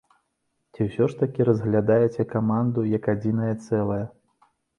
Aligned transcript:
Ці 0.71 0.79
ўсё 0.87 1.03
ж 1.11 1.19
такі 1.19 1.45
разглядаеце 1.49 2.25
каманду 2.33 2.87
як 2.97 3.03
адзінае 3.15 3.53
цэлае? 3.67 4.01